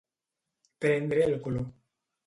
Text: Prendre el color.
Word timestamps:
Prendre 0.79 1.25
el 1.25 1.39
color. 1.39 1.71